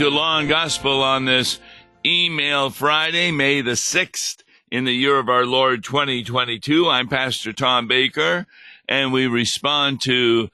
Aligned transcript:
to 0.00 0.08
Law 0.08 0.38
and 0.38 0.48
Gospel 0.48 1.02
on 1.02 1.26
this 1.26 1.60
email 2.06 2.70
Friday, 2.70 3.30
May 3.30 3.60
the 3.60 3.72
6th, 3.72 4.42
in 4.70 4.84
the 4.84 4.94
year 4.94 5.18
of 5.18 5.28
our 5.28 5.44
Lord 5.44 5.84
2022. 5.84 6.88
I'm 6.88 7.06
Pastor 7.06 7.52
Tom 7.52 7.86
Baker, 7.86 8.46
and 8.88 9.12
we 9.12 9.26
respond 9.26 10.00
to, 10.04 10.48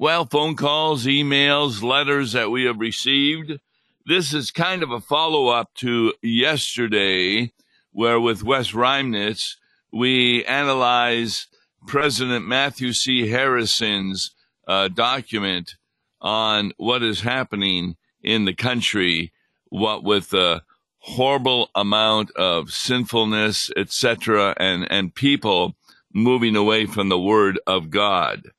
well, 0.00 0.24
phone 0.24 0.56
calls, 0.56 1.06
emails, 1.06 1.80
letters 1.80 2.32
that 2.32 2.50
we 2.50 2.64
have 2.64 2.80
received. 2.80 3.60
This 4.04 4.34
is 4.34 4.50
kind 4.50 4.82
of 4.82 4.90
a 4.90 5.00
follow 5.00 5.46
up 5.46 5.72
to 5.74 6.12
yesterday, 6.20 7.52
where 7.92 8.18
with 8.18 8.42
Wes 8.42 8.72
Reimnitz, 8.72 9.54
we 9.92 10.44
analyze 10.44 11.46
President 11.86 12.48
Matthew 12.48 12.92
C. 12.92 13.28
Harrison's 13.28 14.32
uh, 14.66 14.88
document 14.88 15.76
on 16.20 16.72
what 16.78 17.04
is 17.04 17.20
happening 17.20 17.94
in 18.22 18.44
the 18.44 18.54
country, 18.54 19.32
what 19.68 20.02
with 20.02 20.30
the 20.30 20.62
horrible 21.00 21.70
amount 21.74 22.30
of 22.32 22.70
sinfulness, 22.70 23.70
etc., 23.76 24.54
and, 24.58 24.90
and 24.90 25.14
people 25.14 25.76
moving 26.12 26.56
away 26.56 26.86
from 26.86 27.08
the 27.08 27.18
Word 27.18 27.58
of 27.66 27.90
God. 27.90 28.50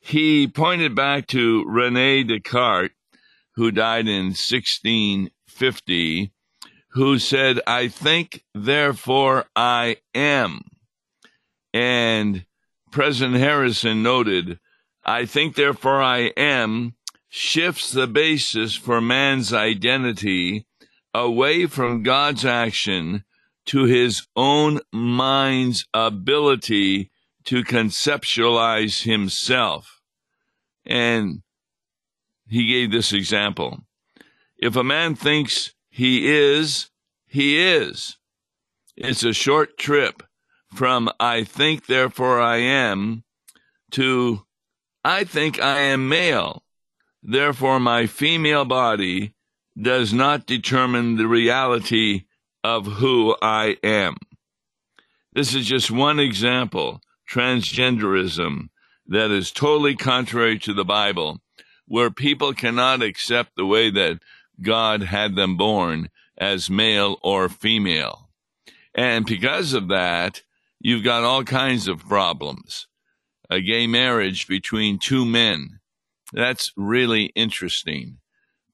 He 0.00 0.46
pointed 0.46 0.94
back 0.94 1.26
to 1.28 1.64
Rene 1.66 2.24
Descartes, 2.24 2.94
who 3.54 3.70
died 3.70 4.08
in 4.08 4.26
1650, 4.26 6.32
who 6.88 7.18
said, 7.18 7.60
I 7.66 7.88
think, 7.88 8.44
therefore 8.54 9.46
I 9.54 9.98
am. 10.14 10.62
And 11.72 12.44
President 12.90 13.36
Harrison 13.36 14.02
noted, 14.02 14.58
I 15.04 15.26
think, 15.26 15.56
therefore 15.56 16.02
I 16.02 16.32
am 16.36 16.94
shifts 17.36 17.90
the 17.90 18.06
basis 18.06 18.76
for 18.76 19.00
man's 19.00 19.52
identity 19.52 20.64
away 21.12 21.66
from 21.66 22.04
God's 22.04 22.44
action 22.44 23.24
to 23.66 23.86
his 23.86 24.28
own 24.36 24.78
mind's 24.92 25.84
ability 25.92 27.10
to 27.42 27.64
conceptualize 27.64 29.02
himself. 29.02 30.00
And 30.86 31.42
he 32.46 32.68
gave 32.68 32.92
this 32.92 33.12
example. 33.12 33.80
If 34.56 34.76
a 34.76 34.84
man 34.84 35.16
thinks 35.16 35.74
he 35.90 36.32
is, 36.32 36.88
he 37.26 37.60
is. 37.60 38.16
It's 38.96 39.24
a 39.24 39.32
short 39.32 39.76
trip 39.76 40.22
from 40.72 41.10
I 41.18 41.42
think, 41.42 41.86
therefore 41.86 42.40
I 42.40 42.58
am 42.58 43.24
to 43.90 44.46
I 45.04 45.24
think 45.24 45.60
I 45.60 45.80
am 45.80 46.08
male 46.08 46.63
Therefore, 47.26 47.80
my 47.80 48.06
female 48.06 48.66
body 48.66 49.32
does 49.80 50.12
not 50.12 50.44
determine 50.44 51.16
the 51.16 51.26
reality 51.26 52.24
of 52.62 52.84
who 52.84 53.34
I 53.40 53.78
am. 53.82 54.16
This 55.32 55.54
is 55.54 55.66
just 55.66 55.90
one 55.90 56.20
example, 56.20 57.00
transgenderism, 57.28 58.68
that 59.06 59.30
is 59.30 59.52
totally 59.52 59.96
contrary 59.96 60.58
to 60.60 60.74
the 60.74 60.84
Bible, 60.84 61.40
where 61.86 62.10
people 62.10 62.52
cannot 62.52 63.02
accept 63.02 63.56
the 63.56 63.66
way 63.66 63.90
that 63.90 64.20
God 64.60 65.02
had 65.02 65.34
them 65.34 65.56
born 65.56 66.10
as 66.36 66.68
male 66.68 67.18
or 67.22 67.48
female. 67.48 68.28
And 68.94 69.24
because 69.24 69.72
of 69.72 69.88
that, 69.88 70.42
you've 70.78 71.04
got 71.04 71.24
all 71.24 71.42
kinds 71.42 71.88
of 71.88 72.06
problems. 72.06 72.86
A 73.48 73.60
gay 73.60 73.86
marriage 73.86 74.46
between 74.46 74.98
two 74.98 75.24
men 75.24 75.80
that's 76.34 76.72
really 76.76 77.26
interesting 77.36 78.18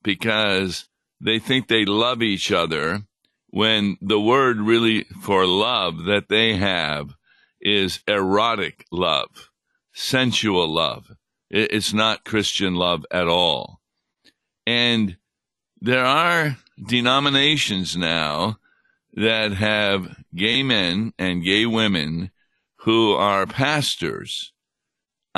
because 0.02 0.88
they 1.20 1.38
think 1.38 1.68
they 1.68 1.84
love 1.84 2.22
each 2.22 2.50
other 2.50 3.02
when 3.48 3.98
the 4.00 4.20
word 4.20 4.58
really 4.60 5.04
for 5.22 5.46
love 5.46 6.04
that 6.04 6.28
they 6.28 6.56
have 6.56 7.10
is 7.60 8.00
erotic 8.08 8.86
love, 8.90 9.50
sensual 9.92 10.68
love. 10.72 11.12
It's 11.50 11.92
not 11.92 12.24
Christian 12.24 12.74
love 12.74 13.04
at 13.10 13.28
all. 13.28 13.80
And 14.66 15.16
there 15.80 16.04
are 16.04 16.56
denominations 16.88 17.96
now 17.96 18.58
that 19.12 19.52
have 19.52 20.16
gay 20.34 20.62
men 20.62 21.12
and 21.18 21.44
gay 21.44 21.66
women 21.66 22.30
who 22.84 23.12
are 23.12 23.46
pastors 23.46 24.52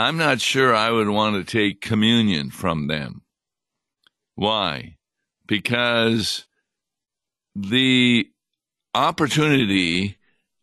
I'm 0.03 0.17
not 0.17 0.41
sure 0.41 0.75
I 0.75 0.91
would 0.91 1.09
want 1.09 1.37
to 1.37 1.45
take 1.45 1.81
communion 1.81 2.51
from 2.51 2.89
them. 2.89 3.23
Why? 4.35 4.97
Because 5.47 6.45
the 7.55 8.29
opportunity 8.97 10.19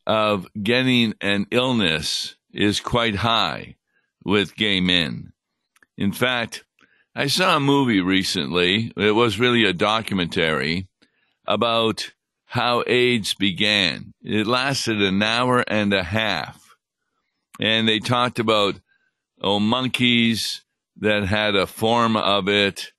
of 0.06 0.46
getting 0.62 1.14
an 1.22 1.48
illness 1.52 2.36
is 2.52 2.82
quite 2.82 3.16
high 3.16 3.78
with 4.26 4.58
gay 4.58 4.82
men. 4.82 5.32
In 5.98 6.12
fact, 6.12 6.66
I 7.16 7.28
saw 7.28 7.56
a 7.56 7.62
movie 7.62 8.02
recently. 8.02 8.92
It 8.98 9.12
was 9.12 9.40
really 9.40 9.64
a 9.64 9.72
documentary 9.72 10.90
about 11.48 12.12
how 12.44 12.84
AIDS 12.88 13.36
began. 13.36 14.14
It 14.22 14.48
lasted 14.48 15.02
an 15.02 15.24
hour 15.24 15.64
and 15.66 15.94
a 15.94 16.04
half. 16.04 16.76
And 17.58 17.88
they 17.88 18.00
talked 18.00 18.38
about 18.38 18.82
oh, 19.42 19.60
monkeys 19.60 20.64
that 20.98 21.26
had 21.26 21.56
a 21.56 21.68
form 21.68 22.16
of 22.18 22.48
it, 22.48 22.92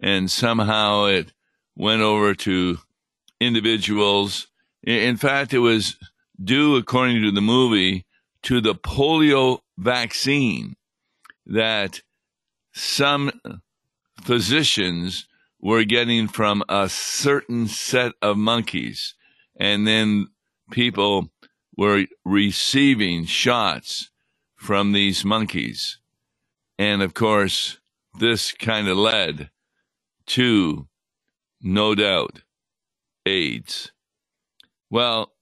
and 0.00 0.30
somehow 0.30 1.06
it 1.06 1.32
went 1.74 2.02
over 2.02 2.34
to 2.34 2.78
individuals. 3.40 4.48
In 4.82 5.16
fact, 5.16 5.52
it 5.54 5.58
was 5.58 5.96
due, 6.42 6.76
according 6.76 7.22
to 7.22 7.30
the 7.30 7.40
movie, 7.40 8.04
to 8.42 8.60
the 8.60 8.74
polio 8.74 9.60
vaccine 9.78 10.76
that 11.46 12.02
some 12.72 13.32
physicians 14.22 15.26
were 15.60 15.84
getting 15.84 16.28
from 16.28 16.62
a 16.68 16.88
certain 16.88 17.66
set 17.66 18.12
of 18.20 18.36
monkeys. 18.36 19.14
And 19.58 19.86
then 19.86 20.28
people 20.70 21.30
were 21.76 22.06
receiving 22.24 23.24
shots 23.24 24.10
from 24.56 24.92
these 24.92 25.24
monkeys. 25.24 25.98
And 26.78 27.02
of 27.02 27.14
course, 27.14 27.78
this 28.18 28.52
kind 28.52 28.88
of 28.88 28.96
led 28.96 29.50
to, 30.26 30.88
no 31.60 31.94
doubt, 31.94 32.42
AIDS. 33.24 33.92
Well, 34.90 35.32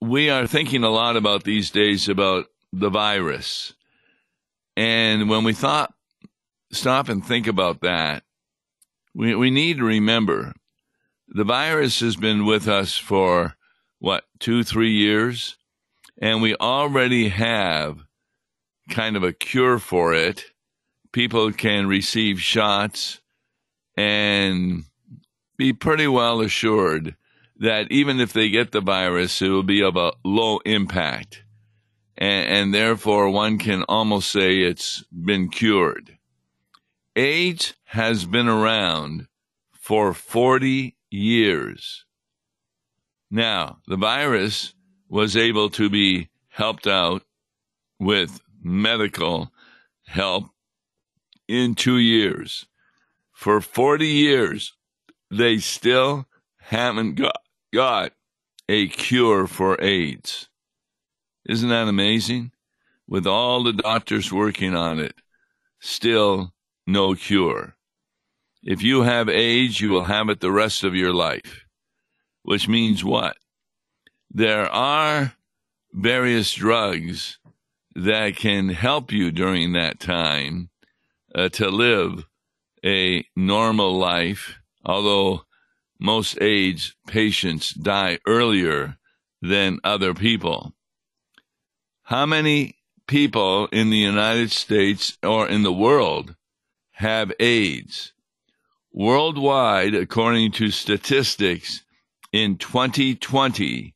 we 0.00 0.30
are 0.30 0.46
thinking 0.46 0.84
a 0.84 0.90
lot 0.90 1.16
about 1.16 1.44
these 1.44 1.70
days 1.70 2.08
about 2.08 2.46
the 2.72 2.90
virus. 2.90 3.74
And 4.76 5.28
when 5.28 5.44
we 5.44 5.52
thought, 5.52 5.94
stop 6.72 7.08
and 7.08 7.24
think 7.24 7.46
about 7.46 7.80
that, 7.82 8.24
we, 9.14 9.34
we 9.34 9.50
need 9.50 9.78
to 9.78 9.84
remember 9.84 10.54
the 11.28 11.44
virus 11.44 12.00
has 12.00 12.16
been 12.16 12.44
with 12.44 12.68
us 12.68 12.96
for 12.96 13.54
what, 13.98 14.24
two, 14.38 14.64
three 14.64 14.92
years? 14.92 15.56
And 16.20 16.42
we 16.42 16.54
already 16.56 17.28
have 17.28 17.98
kind 18.90 19.16
of 19.16 19.22
a 19.22 19.32
cure 19.32 19.78
for 19.78 20.14
it. 20.14 20.44
People 21.12 21.52
can 21.52 21.86
receive 21.86 22.40
shots 22.40 23.20
and 23.96 24.84
be 25.56 25.72
pretty 25.72 26.06
well 26.06 26.40
assured 26.40 27.16
that 27.56 27.90
even 27.92 28.20
if 28.20 28.32
they 28.32 28.48
get 28.48 28.72
the 28.72 28.80
virus, 28.80 29.40
it 29.40 29.48
will 29.48 29.62
be 29.62 29.82
of 29.82 29.96
a 29.96 30.12
low 30.24 30.58
impact. 30.64 31.44
And, 32.16 32.48
and 32.48 32.74
therefore, 32.74 33.30
one 33.30 33.58
can 33.58 33.84
almost 33.84 34.30
say 34.30 34.58
it's 34.58 35.04
been 35.04 35.48
cured. 35.48 36.18
AIDS 37.14 37.74
has 37.84 38.24
been 38.24 38.48
around 38.48 39.28
for 39.72 40.14
40 40.14 40.96
years. 41.10 42.04
Now, 43.30 43.78
the 43.86 43.96
virus 43.96 44.74
was 45.12 45.36
able 45.36 45.68
to 45.68 45.90
be 45.90 46.30
helped 46.48 46.86
out 46.86 47.22
with 48.00 48.40
medical 48.62 49.52
help 50.06 50.46
in 51.46 51.74
two 51.74 51.98
years. 51.98 52.64
For 53.30 53.60
40 53.60 54.06
years, 54.06 54.72
they 55.30 55.58
still 55.58 56.24
haven't 56.56 57.16
got, 57.16 57.36
got 57.74 58.12
a 58.70 58.88
cure 58.88 59.46
for 59.46 59.78
AIDS. 59.82 60.48
Isn't 61.46 61.68
that 61.68 61.88
amazing? 61.88 62.52
With 63.06 63.26
all 63.26 63.62
the 63.62 63.74
doctors 63.74 64.32
working 64.32 64.74
on 64.74 64.98
it, 64.98 65.14
still 65.78 66.54
no 66.86 67.14
cure. 67.14 67.76
If 68.62 68.82
you 68.82 69.02
have 69.02 69.28
AIDS, 69.28 69.78
you 69.78 69.90
will 69.90 70.04
have 70.04 70.30
it 70.30 70.40
the 70.40 70.52
rest 70.52 70.84
of 70.84 70.94
your 70.94 71.12
life. 71.12 71.66
Which 72.44 72.66
means 72.66 73.04
what? 73.04 73.36
There 74.34 74.66
are 74.70 75.34
various 75.92 76.54
drugs 76.54 77.38
that 77.94 78.36
can 78.36 78.70
help 78.70 79.12
you 79.12 79.30
during 79.30 79.72
that 79.72 80.00
time 80.00 80.70
uh, 81.34 81.50
to 81.50 81.68
live 81.68 82.24
a 82.84 83.24
normal 83.36 83.96
life 83.96 84.58
although 84.84 85.44
most 85.98 86.40
AIDS 86.40 86.94
patients 87.06 87.72
die 87.72 88.18
earlier 88.26 88.98
than 89.40 89.80
other 89.84 90.14
people. 90.14 90.74
How 92.04 92.26
many 92.26 92.76
people 93.06 93.66
in 93.68 93.90
the 93.90 93.98
United 93.98 94.50
States 94.50 95.16
or 95.22 95.48
in 95.48 95.62
the 95.62 95.72
world 95.72 96.34
have 96.92 97.32
AIDS? 97.38 98.12
Worldwide, 98.92 99.94
according 99.94 100.52
to 100.52 100.70
statistics, 100.70 101.82
in 102.32 102.56
2020, 102.56 103.94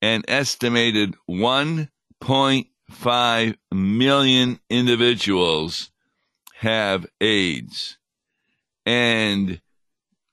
an 0.00 0.22
estimated 0.28 1.16
1.5 1.28 3.56
million 3.72 4.60
individuals 4.70 5.90
have 6.54 7.04
AIDS. 7.20 7.98
And 8.86 9.60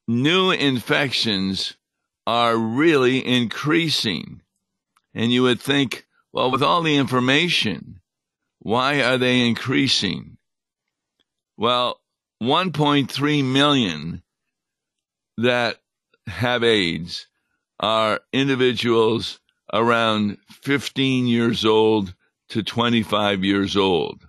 new 0.07 0.51
infections 0.51 1.75
are 2.27 2.55
really 2.55 3.25
increasing. 3.25 4.41
And 5.13 5.31
you 5.31 5.43
would 5.43 5.61
think, 5.61 6.05
well, 6.33 6.51
with 6.51 6.63
all 6.63 6.81
the 6.81 6.97
information, 6.97 8.01
why 8.59 9.01
are 9.01 9.17
they 9.17 9.45
increasing? 9.45 10.37
Well, 11.57 12.01
1.3 12.41 13.43
million 13.43 14.23
that 15.37 15.79
have 16.27 16.63
AIDS 16.63 17.27
are 17.79 18.21
individuals 18.33 19.39
around 19.75 20.37
15 20.49 21.27
years 21.27 21.63
old 21.65 22.15
to 22.47 22.63
25 22.63 23.43
years 23.43 23.75
old. 23.75 24.25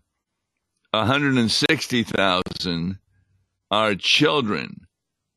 160,000 0.90 2.98
are 3.70 3.94
children 3.94 4.88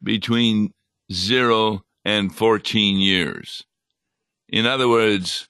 between 0.02 0.74
0 1.12 1.84
and 2.04 2.34
14 2.34 2.98
years. 2.98 3.64
In 4.48 4.66
other 4.66 4.90
words, 4.90 5.48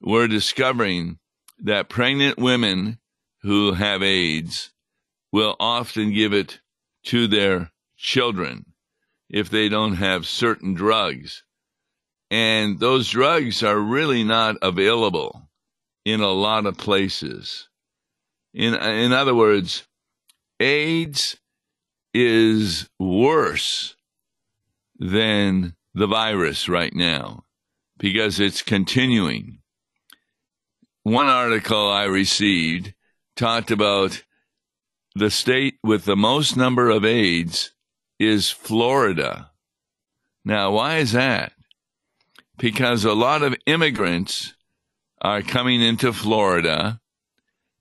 we're 0.00 0.28
discovering 0.28 1.18
that 1.58 1.90
pregnant 1.90 2.38
women 2.38 3.00
who 3.42 3.72
have 3.72 4.02
AIDS 4.02 4.72
will 5.30 5.56
often 5.60 6.14
give 6.14 6.32
it 6.32 6.60
to 7.04 7.26
their 7.26 7.70
children 7.98 8.64
if 9.28 9.50
they 9.50 9.68
don't 9.68 9.96
have 9.96 10.26
certain 10.26 10.72
drugs. 10.72 11.44
And 12.30 12.78
those 12.78 13.08
drugs 13.08 13.62
are 13.62 13.78
really 13.78 14.22
not 14.22 14.56
available 14.62 15.48
in 16.04 16.20
a 16.20 16.30
lot 16.30 16.66
of 16.66 16.78
places. 16.78 17.68
In, 18.54 18.74
in 18.74 19.12
other 19.12 19.34
words, 19.34 19.86
AIDS 20.60 21.36
is 22.14 22.88
worse 22.98 23.96
than 24.98 25.74
the 25.94 26.06
virus 26.06 26.68
right 26.68 26.94
now 26.94 27.44
because 27.98 28.40
it's 28.40 28.62
continuing. 28.62 29.58
One 31.02 31.26
article 31.26 31.90
I 31.90 32.04
received 32.04 32.94
talked 33.36 33.70
about 33.70 34.22
the 35.14 35.30
state 35.30 35.78
with 35.82 36.04
the 36.04 36.16
most 36.16 36.56
number 36.56 36.90
of 36.90 37.04
AIDS 37.04 37.72
is 38.18 38.50
Florida. 38.50 39.50
Now, 40.44 40.72
why 40.72 40.98
is 40.98 41.12
that? 41.12 41.52
Because 42.60 43.06
a 43.06 43.14
lot 43.14 43.42
of 43.42 43.56
immigrants 43.64 44.54
are 45.22 45.40
coming 45.40 45.80
into 45.80 46.12
Florida, 46.12 47.00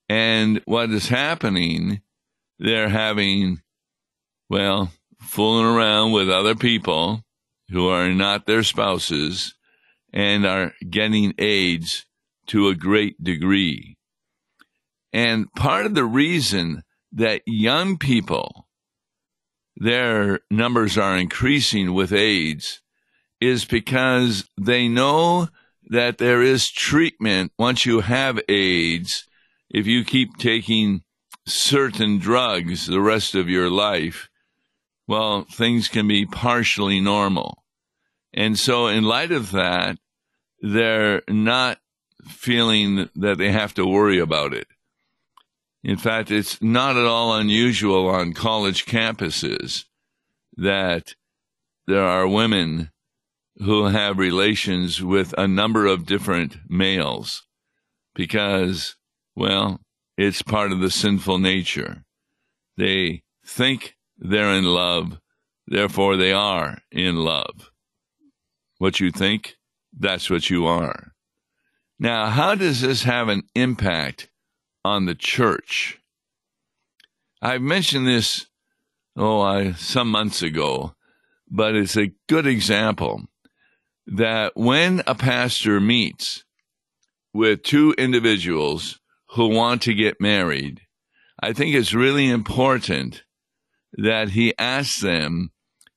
and 0.07 0.61
what 0.63 0.89
is 0.89 1.09
happening, 1.09 2.01
they're 2.59 2.87
having, 2.87 3.61
well, 4.49 4.93
fooling 5.19 5.65
around 5.65 6.13
with 6.13 6.29
other 6.29 6.55
people 6.55 7.25
who 7.69 7.89
are 7.89 8.07
not 8.13 8.45
their 8.45 8.63
spouses 8.63 9.53
and 10.13 10.45
are 10.45 10.71
getting 10.89 11.33
AIDS 11.37 12.05
to 12.47 12.69
a 12.69 12.75
great 12.75 13.21
degree. 13.21 13.97
And 15.11 15.51
part 15.55 15.87
of 15.87 15.93
the 15.93 16.05
reason 16.05 16.83
that 17.11 17.41
young 17.45 17.97
people, 17.97 18.69
their 19.75 20.39
numbers 20.49 20.97
are 20.97 21.17
increasing 21.17 21.93
with 21.93 22.13
AIDS 22.13 22.81
is 23.41 23.65
because 23.65 24.47
they 24.57 24.88
know 24.88 25.50
that 25.89 26.18
there 26.18 26.41
is 26.41 26.69
treatment 26.69 27.51
once 27.57 27.86
you 27.86 28.01
have 28.01 28.39
AIDS. 28.47 29.27
If 29.69 29.88
you 29.88 30.03
keep 30.03 30.38
taking 30.38 31.03
certain 31.45 32.19
drugs 32.19 32.86
the 32.86 33.01
rest 33.01 33.36
of 33.36 33.50
your 33.50 33.69
life, 33.69 34.30
well, 35.07 35.45
things 35.51 35.88
can 35.88 36.07
be 36.07 36.25
partially 36.25 37.00
normal. 37.00 37.63
And 38.33 38.59
so, 38.59 38.88
in 38.88 39.03
light 39.03 39.31
of 39.31 39.51
that, 39.51 39.97
they're 40.62 41.24
not 41.27 41.80
feeling 42.27 43.09
that 43.15 43.38
they 43.38 43.51
have 43.51 43.74
to 43.75 43.86
worry 43.86 44.19
about 44.19 44.53
it. 44.53 44.68
In 45.83 45.97
fact, 45.97 46.30
it's 46.30 46.62
not 46.62 46.97
at 46.97 47.06
all 47.06 47.33
unusual 47.33 48.07
on 48.07 48.33
college 48.33 48.86
campuses 48.86 49.86
that 50.57 51.15
there 51.88 52.03
are 52.03 52.27
women 52.27 52.91
who 53.59 53.85
have 53.85 54.17
relations 54.17 55.03
with 55.03 55.33
a 55.38 55.47
number 55.47 55.85
of 55.85 56.06
different 56.06 56.57
males 56.69 57.44
because, 58.15 58.95
well, 59.35 59.81
it's 60.17 60.41
part 60.41 60.71
of 60.71 60.79
the 60.79 60.89
sinful 60.89 61.39
nature. 61.39 62.03
They 62.77 63.23
think 63.45 63.95
they're 64.17 64.53
in 64.53 64.63
love, 64.63 65.19
therefore 65.67 66.15
they 66.15 66.31
are 66.31 66.79
in 66.91 67.17
love. 67.17 67.71
What 68.77 69.01
you 69.01 69.11
think, 69.11 69.57
that's 69.97 70.29
what 70.29 70.50
you 70.50 70.65
are. 70.65 71.13
Now, 72.00 72.27
how 72.27 72.55
does 72.55 72.79
this 72.79 73.03
have 73.03 73.27
an 73.27 73.44
impact 73.55 74.29
on 74.85 75.05
the 75.05 75.15
church? 75.15 76.00
I've 77.41 77.62
mentioned 77.62 78.07
this, 78.07 78.47
oh, 79.17 79.41
I, 79.41 79.73
some 79.73 80.09
months 80.09 80.41
ago, 80.41 80.95
but 81.50 81.75
it's 81.75 81.98
a 81.98 82.13
good 82.29 82.48
example 82.48 83.25
that 84.10 84.54
when 84.56 85.04
a 85.06 85.13
pastor 85.13 85.80
meets 85.80 86.44
with 87.34 87.62
two 87.62 87.94
individuals 87.98 89.00
who 89.36 89.48
want 89.48 89.84
to 89.84 89.94
get 89.94 90.20
married, 90.20 90.82
I 91.39 91.54
think 91.54 91.75
it's 91.75 91.94
really 91.94 92.30
important 92.30 93.24
that 93.94 94.30
he 94.30 94.54
asks 94.58 95.01
them 95.01 95.51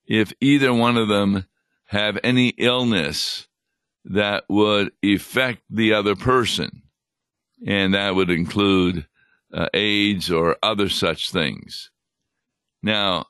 if 0.07 0.33
either 0.41 0.73
one 0.75 0.97
of 0.97 1.09
them 1.09 1.47
have 1.87 2.19
any 2.23 2.49
illness 2.59 3.49
that 4.05 4.45
would 4.49 4.93
affect 5.03 5.63
the 5.71 5.95
other 5.95 6.15
person. 6.15 6.83
And 7.67 7.95
that 7.95 8.15
would 8.15 8.31
include 8.31 9.07
uh, 9.55 9.69
AIDS 9.73 10.31
or 10.31 10.57
other 10.63 10.89
such 10.89 11.31
things. 11.31 11.91
Now, 12.83 13.27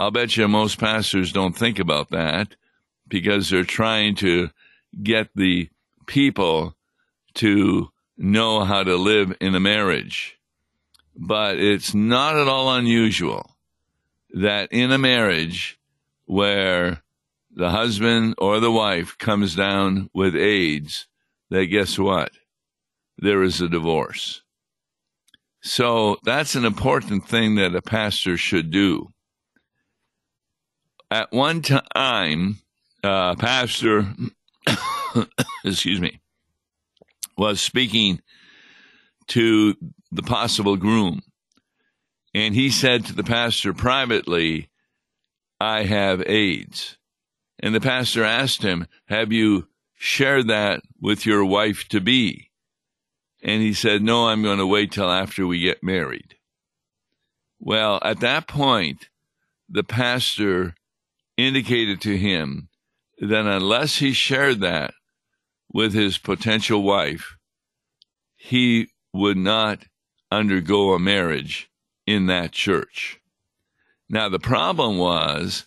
I'll 0.00 0.10
bet 0.10 0.36
you 0.36 0.48
most 0.48 0.78
pastors 0.78 1.32
don't 1.32 1.56
think 1.56 1.78
about 1.78 2.10
that 2.10 2.56
because 3.08 3.48
they're 3.48 3.64
trying 3.64 4.14
to 4.16 4.50
get 5.02 5.28
the 5.34 5.68
people 6.06 6.76
to 7.34 7.88
know 8.16 8.64
how 8.64 8.82
to 8.82 8.96
live 8.96 9.36
in 9.40 9.54
a 9.54 9.60
marriage. 9.60 10.38
But 11.16 11.58
it's 11.58 11.94
not 11.94 12.36
at 12.36 12.48
all 12.48 12.74
unusual 12.74 13.56
that 14.34 14.68
in 14.72 14.92
a 14.92 14.98
marriage 14.98 15.78
where 16.26 17.02
the 17.50 17.70
husband 17.70 18.34
or 18.38 18.60
the 18.60 18.70
wife 18.70 19.16
comes 19.18 19.54
down 19.54 20.10
with 20.14 20.36
AIDS, 20.36 21.06
that 21.50 21.66
guess 21.66 21.98
what? 21.98 22.30
There 23.18 23.42
is 23.42 23.60
a 23.60 23.68
divorce. 23.68 24.42
So 25.60 26.18
that's 26.22 26.54
an 26.54 26.64
important 26.64 27.26
thing 27.26 27.56
that 27.56 27.74
a 27.74 27.82
pastor 27.82 28.36
should 28.36 28.70
do. 28.70 29.12
At 31.10 31.32
one 31.32 31.62
time, 31.62 32.58
uh, 33.02 33.34
pastor, 33.36 34.06
excuse 35.64 36.00
me, 36.00 36.20
was 37.36 37.60
speaking 37.60 38.20
to 39.28 39.74
the 40.10 40.22
possible 40.22 40.76
groom. 40.76 41.22
And 42.34 42.54
he 42.54 42.70
said 42.70 43.06
to 43.06 43.14
the 43.14 43.24
pastor 43.24 43.72
privately, 43.72 44.68
I 45.60 45.84
have 45.84 46.22
AIDS. 46.26 46.96
And 47.60 47.74
the 47.74 47.80
pastor 47.80 48.22
asked 48.24 48.62
him, 48.62 48.86
Have 49.06 49.32
you 49.32 49.68
shared 49.96 50.48
that 50.48 50.82
with 51.00 51.26
your 51.26 51.44
wife 51.44 51.88
to 51.88 52.00
be? 52.00 52.50
And 53.42 53.62
he 53.62 53.72
said, 53.72 54.02
No, 54.02 54.28
I'm 54.28 54.42
going 54.42 54.58
to 54.58 54.66
wait 54.66 54.92
till 54.92 55.10
after 55.10 55.46
we 55.46 55.60
get 55.60 55.82
married. 55.82 56.36
Well, 57.58 57.98
at 58.02 58.20
that 58.20 58.46
point, 58.46 59.08
the 59.68 59.82
pastor 59.82 60.74
indicated 61.36 62.00
to 62.02 62.16
him 62.16 62.67
that 63.20 63.46
unless 63.46 63.96
he 63.96 64.12
shared 64.12 64.60
that 64.60 64.94
with 65.72 65.92
his 65.92 66.18
potential 66.18 66.82
wife, 66.82 67.36
he 68.36 68.88
would 69.12 69.36
not 69.36 69.84
undergo 70.30 70.92
a 70.92 70.98
marriage 70.98 71.70
in 72.06 72.26
that 72.26 72.52
church. 72.52 73.20
Now, 74.08 74.28
the 74.28 74.38
problem 74.38 74.98
was 74.98 75.66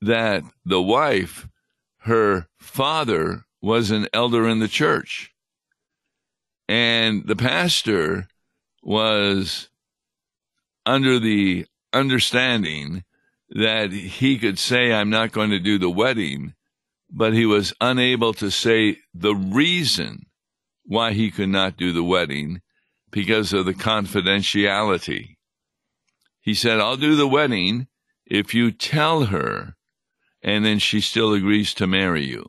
that 0.00 0.42
the 0.64 0.80
wife, 0.80 1.48
her 1.98 2.46
father, 2.58 3.44
was 3.60 3.90
an 3.90 4.06
elder 4.12 4.48
in 4.48 4.60
the 4.60 4.68
church. 4.68 5.32
And 6.68 7.26
the 7.26 7.36
pastor 7.36 8.28
was 8.82 9.68
under 10.86 11.18
the 11.18 11.66
understanding 11.92 13.04
that 13.50 13.92
he 13.92 14.38
could 14.38 14.58
say, 14.58 14.92
I'm 14.92 15.10
not 15.10 15.32
going 15.32 15.50
to 15.50 15.58
do 15.58 15.78
the 15.78 15.90
wedding, 15.90 16.54
but 17.10 17.32
he 17.32 17.46
was 17.46 17.72
unable 17.80 18.32
to 18.34 18.50
say 18.50 18.98
the 19.12 19.34
reason 19.34 20.26
why 20.84 21.12
he 21.12 21.30
could 21.30 21.48
not 21.48 21.76
do 21.76 21.92
the 21.92 22.04
wedding 22.04 22.60
because 23.10 23.52
of 23.52 23.66
the 23.66 23.74
confidentiality. 23.74 25.36
He 26.40 26.54
said, 26.54 26.80
I'll 26.80 26.96
do 26.96 27.16
the 27.16 27.28
wedding 27.28 27.86
if 28.26 28.54
you 28.54 28.70
tell 28.70 29.26
her 29.26 29.74
and 30.42 30.64
then 30.64 30.78
she 30.78 31.00
still 31.00 31.32
agrees 31.32 31.72
to 31.74 31.86
marry 31.86 32.24
you. 32.24 32.46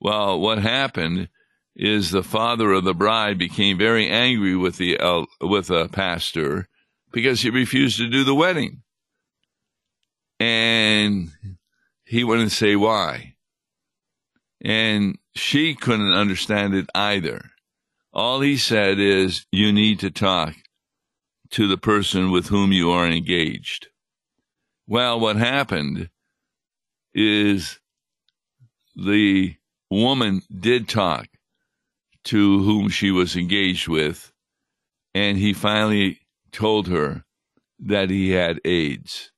Well, 0.00 0.40
what 0.40 0.58
happened 0.58 1.28
is 1.76 2.10
the 2.10 2.22
father 2.22 2.72
of 2.72 2.84
the 2.84 2.94
bride 2.94 3.38
became 3.38 3.78
very 3.78 4.08
angry 4.08 4.56
with 4.56 4.76
the 4.78 4.98
uh, 4.98 5.24
with 5.40 5.70
a 5.70 5.88
pastor 5.88 6.66
because 7.12 7.42
he 7.42 7.50
refused 7.50 7.98
to 7.98 8.08
do 8.08 8.24
the 8.24 8.34
wedding. 8.34 8.82
And 10.40 11.30
he 12.12 12.24
wouldn't 12.24 12.52
say 12.52 12.76
why. 12.76 13.32
And 14.62 15.16
she 15.34 15.74
couldn't 15.74 16.12
understand 16.12 16.74
it 16.74 16.84
either. 16.94 17.40
All 18.12 18.42
he 18.42 18.58
said 18.58 18.98
is, 18.98 19.46
you 19.50 19.72
need 19.72 19.98
to 20.00 20.10
talk 20.10 20.54
to 21.52 21.66
the 21.66 21.78
person 21.78 22.30
with 22.30 22.48
whom 22.48 22.70
you 22.70 22.90
are 22.90 23.06
engaged. 23.06 23.86
Well, 24.86 25.18
what 25.20 25.36
happened 25.36 26.10
is 27.14 27.80
the 28.94 29.56
woman 29.90 30.42
did 30.54 30.90
talk 30.90 31.28
to 32.24 32.62
whom 32.62 32.90
she 32.90 33.10
was 33.10 33.36
engaged 33.36 33.88
with, 33.88 34.30
and 35.14 35.38
he 35.38 35.54
finally 35.54 36.20
told 36.52 36.88
her 36.88 37.24
that 37.78 38.10
he 38.10 38.32
had 38.32 38.60
AIDS. 38.66 39.32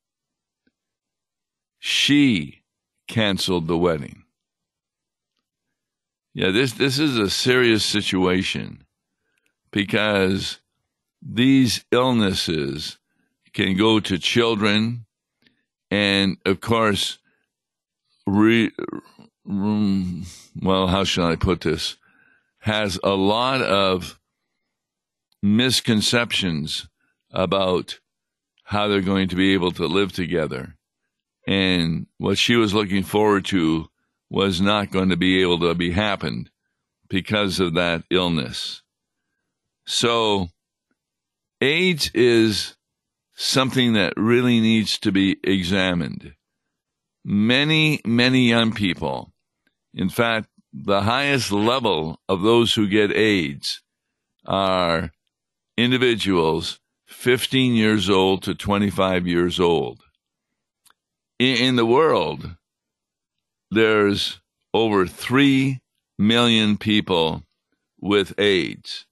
She 1.78 2.63
canceled 3.08 3.66
the 3.66 3.78
wedding. 3.78 4.25
Yeah, 6.34 6.50
this 6.50 6.73
this 6.73 6.99
is 6.99 7.16
a 7.16 7.30
serious 7.30 7.84
situation 7.84 8.84
because 9.70 10.61
these 11.23 11.84
illnesses 11.92 12.99
can 13.52 13.76
go 13.76 14.00
to 14.00 14.18
children 14.18 15.06
and 15.90 16.37
of 16.44 16.61
course 16.61 17.18
re, 18.26 18.70
mm, 19.46 20.50
well 20.61 20.88
how 20.88 21.04
shall 21.04 21.26
I 21.26 21.37
put 21.37 21.61
this 21.61 21.96
has 22.58 22.99
a 23.04 23.14
lot 23.14 23.61
of 23.61 24.18
misconceptions 25.42 26.88
about 27.30 28.00
how 28.64 28.88
they're 28.88 29.02
going 29.02 29.28
to 29.28 29.37
be 29.37 29.52
able 29.52 29.70
to 29.73 29.87
live 29.87 30.12
together. 30.12 30.74
And 31.46 32.06
what 32.18 32.38
she 32.38 32.56
was 32.56 32.72
looking 32.72 33.02
forward 33.02 33.44
to 33.46 33.88
was 34.30 34.60
not 34.60 34.90
going 34.90 35.10
to 35.10 35.16
be 35.16 35.42
able 35.42 35.60
to 35.60 35.74
be 35.74 35.92
happened 35.92 36.50
because 37.08 37.60
of 37.60 37.74
that 37.74 38.04
illness. 38.10 38.82
So 39.86 40.48
AIDS 41.60 42.10
is 42.14 42.76
something 43.34 43.92
that 43.94 44.14
really 44.16 44.60
needs 44.60 44.98
to 45.00 45.12
be 45.12 45.36
examined. 45.44 46.34
Many, 47.24 48.00
many 48.04 48.48
young 48.48 48.72
people, 48.72 49.32
in 49.92 50.08
fact, 50.08 50.48
the 50.72 51.02
highest 51.02 51.52
level 51.52 52.20
of 52.28 52.42
those 52.42 52.74
who 52.74 52.88
get 52.88 53.12
AIDS 53.12 53.82
are 54.46 55.12
individuals 55.76 56.80
15 57.06 57.74
years 57.74 58.10
old 58.10 58.42
to 58.42 58.54
25 58.54 59.26
years 59.26 59.60
old. 59.60 60.02
In, 61.38 61.75
the 61.75 61.87
world, 61.87 62.55
there's 63.71 64.41
over 64.73 65.07
3 65.07 65.81
million 66.17 66.76
people 66.76 67.43
with 68.00 68.38
AIDS, 68.38 69.07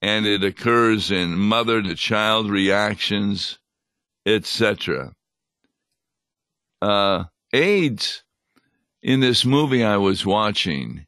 and 0.00 0.24
it 0.24 0.42
occurs 0.42 1.10
in 1.10 1.36
mother 1.36 1.82
to 1.82 1.94
child 1.94 2.50
reactions, 2.50 3.58
etc. 4.24 5.12
Uh, 6.80 7.24
AIDS 7.52 8.24
in 9.02 9.20
this 9.20 9.44
movie 9.44 9.84
I 9.84 9.98
was 9.98 10.24
watching, 10.24 11.06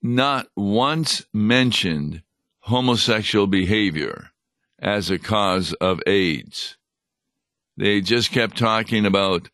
not 0.00 0.46
once 0.56 1.26
mentioned 1.32 2.22
homosexual 2.60 3.48
behavior 3.48 4.30
as 4.78 5.10
a 5.10 5.18
cause 5.18 5.72
of 5.74 6.00
AIDS. 6.06 6.76
They 7.76 8.00
just 8.00 8.30
kept 8.32 8.58
talking 8.58 9.06
about 9.06 9.48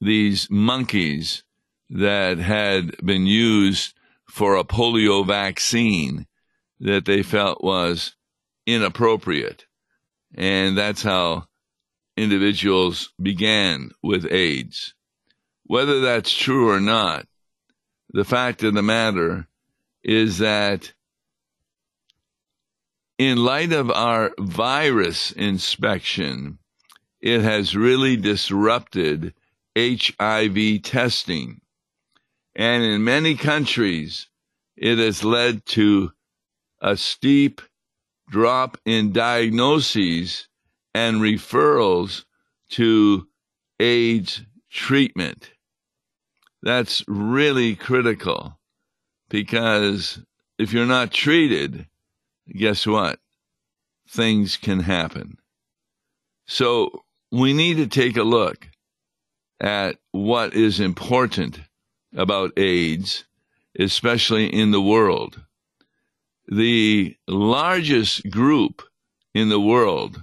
these 0.00 0.48
monkeys 0.50 1.44
that 1.90 2.38
had 2.38 2.96
been 3.04 3.26
used 3.26 3.94
for 4.28 4.56
a 4.56 4.64
polio 4.64 5.26
vaccine 5.26 6.26
that 6.80 7.04
they 7.04 7.22
felt 7.22 7.62
was 7.62 8.16
inappropriate. 8.66 9.66
And 10.34 10.76
that's 10.76 11.02
how 11.02 11.46
individuals 12.16 13.12
began 13.22 13.90
with 14.02 14.30
AIDS. 14.30 14.94
Whether 15.64 16.00
that's 16.00 16.32
true 16.32 16.70
or 16.70 16.80
not, 16.80 17.26
the 18.10 18.24
fact 18.24 18.62
of 18.62 18.74
the 18.74 18.82
matter 18.82 19.48
is 20.02 20.38
that 20.38 20.92
in 23.18 23.38
light 23.38 23.72
of 23.72 23.90
our 23.90 24.32
virus 24.38 25.30
inspection, 25.32 26.58
it 27.24 27.40
has 27.40 27.74
really 27.74 28.18
disrupted 28.18 29.32
HIV 29.74 30.82
testing. 30.82 31.62
And 32.54 32.84
in 32.84 33.02
many 33.02 33.34
countries, 33.34 34.28
it 34.76 34.98
has 34.98 35.24
led 35.24 35.64
to 35.66 36.12
a 36.82 36.98
steep 36.98 37.62
drop 38.28 38.76
in 38.84 39.12
diagnoses 39.12 40.48
and 40.94 41.22
referrals 41.22 42.26
to 42.72 43.26
AIDS 43.80 44.42
treatment. 44.70 45.50
That's 46.62 47.02
really 47.08 47.74
critical 47.74 48.58
because 49.30 50.20
if 50.58 50.74
you're 50.74 50.84
not 50.84 51.10
treated, 51.10 51.86
guess 52.54 52.86
what? 52.86 53.18
Things 54.06 54.58
can 54.58 54.80
happen. 54.80 55.38
So 56.46 57.03
we 57.34 57.52
need 57.52 57.76
to 57.78 57.86
take 57.86 58.16
a 58.16 58.22
look 58.22 58.68
at 59.60 59.96
what 60.12 60.54
is 60.54 60.80
important 60.80 61.60
about 62.14 62.58
AIDS, 62.58 63.24
especially 63.78 64.46
in 64.46 64.70
the 64.70 64.80
world. 64.80 65.42
The 66.48 67.16
largest 67.26 68.30
group 68.30 68.82
in 69.34 69.48
the 69.48 69.60
world 69.60 70.22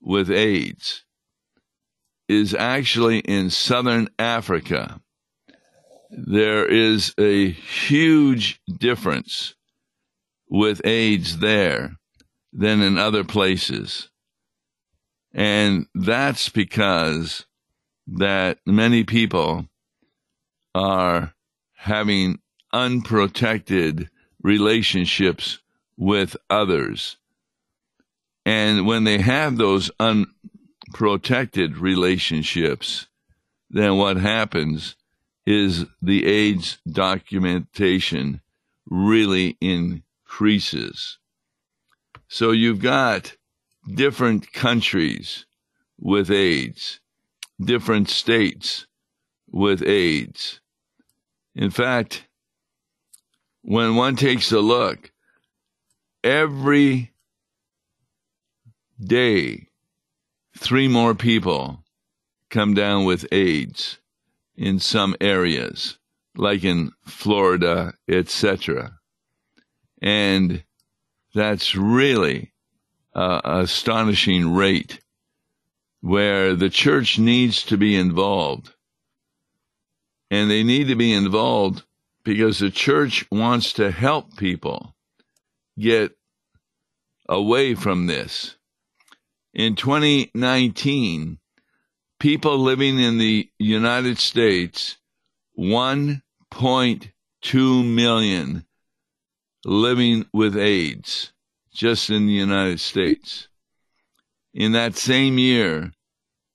with 0.00 0.30
AIDS 0.30 1.04
is 2.28 2.54
actually 2.54 3.18
in 3.20 3.50
southern 3.50 4.08
Africa 4.18 5.00
there 6.14 6.66
is 6.66 7.14
a 7.18 7.50
huge 7.50 8.60
difference 8.78 9.54
with 10.48 10.84
AIDS 10.84 11.38
there 11.38 11.96
than 12.52 12.82
in 12.82 12.98
other 12.98 13.24
places. 13.24 14.10
And 15.34 15.86
that's 15.94 16.48
because 16.48 17.46
that 18.06 18.58
many 18.66 19.04
people 19.04 19.66
are 20.74 21.34
having 21.74 22.40
unprotected 22.72 24.10
relationships 24.42 25.58
with 25.96 26.36
others. 26.50 27.16
And 28.44 28.86
when 28.86 29.04
they 29.04 29.18
have 29.18 29.56
those 29.56 29.90
unprotected 30.00 31.78
relationships, 31.78 33.06
then 33.70 33.96
what 33.96 34.16
happens 34.16 34.96
is 35.46 35.86
the 36.00 36.26
AIDS 36.26 36.78
documentation 36.90 38.40
really 38.88 39.56
increases. 39.60 41.18
So 42.28 42.50
you've 42.50 42.80
got 42.80 43.36
different 43.88 44.52
countries 44.52 45.46
with 45.98 46.30
AIDS, 46.30 47.00
different 47.60 48.08
states 48.08 48.86
with 49.50 49.82
AIDS. 49.82 50.60
In 51.54 51.70
fact, 51.70 52.26
when 53.62 53.94
one 53.96 54.16
takes 54.16 54.50
a 54.52 54.60
look, 54.60 55.12
every 56.24 57.12
day, 59.00 59.68
three 60.56 60.88
more 60.88 61.14
people 61.14 61.84
come 62.50 62.74
down 62.74 63.04
with 63.04 63.26
AIDS 63.32 63.98
in 64.56 64.78
some 64.78 65.16
areas, 65.20 65.98
like 66.36 66.64
in 66.64 66.92
Florida, 67.04 67.94
etc. 68.08 68.98
And 70.00 70.64
that's 71.34 71.74
really 71.74 72.51
an 73.14 73.40
astonishing 73.44 74.54
rate 74.54 75.00
where 76.00 76.54
the 76.54 76.70
church 76.70 77.18
needs 77.18 77.64
to 77.64 77.76
be 77.76 77.96
involved. 77.96 78.72
And 80.30 80.50
they 80.50 80.62
need 80.62 80.88
to 80.88 80.96
be 80.96 81.12
involved 81.12 81.82
because 82.24 82.58
the 82.58 82.70
church 82.70 83.26
wants 83.30 83.74
to 83.74 83.90
help 83.90 84.36
people 84.36 84.96
get 85.78 86.16
away 87.28 87.74
from 87.74 88.06
this. 88.06 88.56
In 89.54 89.76
2019, 89.76 91.38
people 92.18 92.58
living 92.58 92.98
in 92.98 93.18
the 93.18 93.50
United 93.58 94.16
States, 94.18 94.96
1.2 95.58 97.94
million 97.94 98.64
living 99.64 100.26
with 100.32 100.56
AIDS 100.56 101.32
just 101.72 102.10
in 102.10 102.26
the 102.26 102.32
United 102.32 102.80
States. 102.80 103.46
In 104.54 104.72
that 104.72 104.96
same 104.96 105.38
year, 105.38 105.92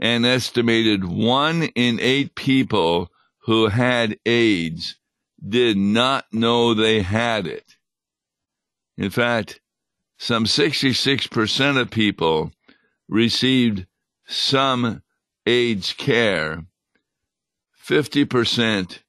an 0.00 0.24
estimated 0.24 1.04
one 1.04 1.62
in 1.62 2.00
eight 2.00 2.34
people 2.34 3.12
who 3.42 3.68
had 3.68 4.18
AIDS 4.26 4.96
did 5.46 5.76
not 5.76 6.24
know 6.32 6.74
they 6.74 7.02
had 7.02 7.46
it. 7.46 7.76
In 8.96 9.10
fact, 9.10 9.60
some 10.24 10.46
66% 10.46 11.78
of 11.78 11.90
people 11.90 12.50
received 13.10 13.84
some 14.26 15.02
AIDS 15.44 15.92
care. 15.92 16.64
50% 17.86 19.00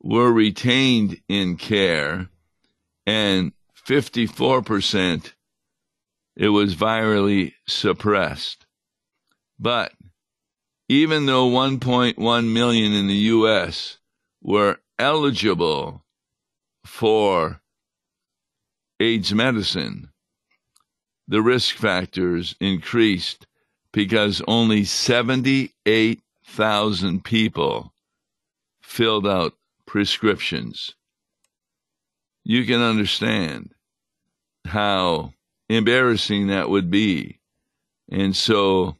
were 0.00 0.32
retained 0.32 1.20
in 1.28 1.58
care 1.58 2.30
and 3.06 3.52
54% 3.86 5.34
it 6.34 6.48
was 6.48 6.76
virally 6.76 7.52
suppressed. 7.68 8.64
But 9.58 9.92
even 10.88 11.26
though 11.26 11.50
1.1 11.50 12.50
million 12.50 12.92
in 12.94 13.06
the 13.06 13.14
US 13.36 13.98
were 14.40 14.78
eligible 14.98 16.06
for 16.86 17.60
AIDS 18.98 19.34
medicine, 19.34 20.08
the 21.28 21.42
risk 21.42 21.76
factors 21.76 22.56
increased 22.60 23.46
because 23.92 24.42
only 24.48 24.84
78,000 24.84 27.24
people 27.24 27.92
filled 28.80 29.26
out 29.26 29.54
prescriptions. 29.86 30.94
You 32.44 32.64
can 32.64 32.80
understand 32.80 33.74
how 34.66 35.34
embarrassing 35.68 36.46
that 36.48 36.68
would 36.70 36.90
be. 36.90 37.38
And 38.10 38.34
so 38.36 38.96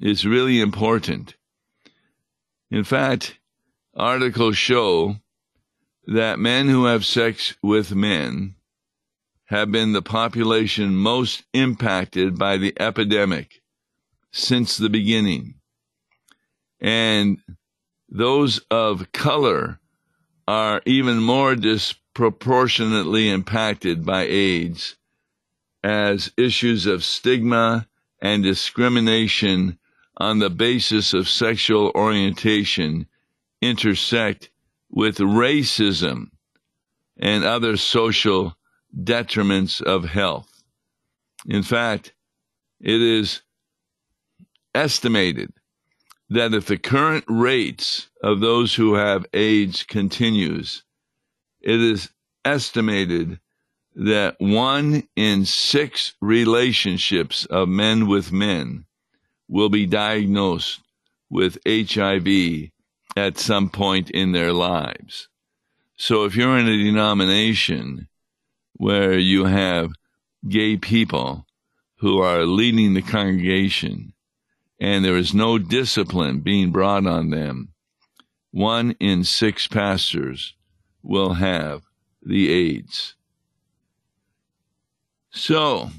it's 0.00 0.24
really 0.24 0.60
important. 0.60 1.34
In 2.70 2.84
fact, 2.84 3.38
articles 3.94 4.56
show 4.56 5.16
that 6.06 6.38
men 6.38 6.68
who 6.68 6.86
have 6.86 7.04
sex 7.04 7.54
with 7.62 7.94
men 7.94 8.54
have 9.46 9.70
been 9.70 9.92
the 9.92 10.02
population 10.02 10.94
most 10.96 11.44
impacted 11.52 12.38
by 12.38 12.56
the 12.56 12.74
epidemic 12.80 13.60
since 14.32 14.76
the 14.76 14.88
beginning. 14.88 15.54
And 16.80 17.38
those 18.08 18.58
of 18.70 19.12
color 19.12 19.80
are 20.46 20.82
even 20.86 21.18
more 21.18 21.54
disproportionately 21.56 23.30
impacted 23.30 24.04
by 24.04 24.22
AIDS 24.22 24.96
as 25.82 26.32
issues 26.36 26.86
of 26.86 27.04
stigma 27.04 27.86
and 28.20 28.42
discrimination 28.42 29.78
on 30.16 30.38
the 30.38 30.50
basis 30.50 31.12
of 31.12 31.28
sexual 31.28 31.90
orientation 31.94 33.06
intersect 33.60 34.50
with 34.90 35.18
racism 35.18 36.30
and 37.18 37.44
other 37.44 37.76
social 37.76 38.56
detriments 39.02 39.82
of 39.82 40.04
health. 40.04 40.62
In 41.46 41.62
fact, 41.62 42.12
it 42.80 43.00
is 43.00 43.42
estimated 44.74 45.52
that 46.30 46.54
if 46.54 46.66
the 46.66 46.78
current 46.78 47.24
rates 47.28 48.08
of 48.22 48.40
those 48.40 48.74
who 48.74 48.94
have 48.94 49.26
AIDS 49.32 49.82
continues, 49.84 50.82
it 51.60 51.80
is 51.80 52.10
estimated 52.44 53.38
that 53.94 54.36
one 54.38 55.06
in 55.16 55.44
six 55.44 56.14
relationships 56.20 57.44
of 57.46 57.68
men 57.68 58.08
with 58.08 58.32
men 58.32 58.84
will 59.48 59.68
be 59.68 59.86
diagnosed 59.86 60.80
with 61.30 61.58
HIV 61.66 62.70
at 63.16 63.38
some 63.38 63.68
point 63.68 64.10
in 64.10 64.32
their 64.32 64.52
lives. 64.52 65.28
So 65.96 66.24
if 66.24 66.34
you're 66.34 66.58
in 66.58 66.66
a 66.66 66.76
denomination 66.76 68.08
where 68.74 69.18
you 69.18 69.44
have 69.44 69.92
gay 70.48 70.76
people 70.76 71.46
who 71.96 72.20
are 72.20 72.44
leading 72.44 72.94
the 72.94 73.02
congregation 73.02 74.12
and 74.80 75.04
there 75.04 75.16
is 75.16 75.32
no 75.32 75.58
discipline 75.58 76.40
being 76.40 76.70
brought 76.70 77.06
on 77.06 77.30
them, 77.30 77.68
one 78.50 78.92
in 79.00 79.24
six 79.24 79.66
pastors 79.66 80.54
will 81.02 81.34
have 81.34 81.82
the 82.22 82.52
AIDS. 82.52 83.14
So, 85.30 85.90